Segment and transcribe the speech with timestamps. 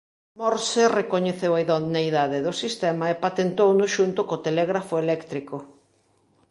[0.39, 5.57] Morse recoñeceu a idoneidade do sistema e patentouno xunto co telégrafo eléctrico.